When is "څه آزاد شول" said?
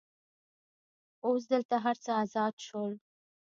2.03-2.93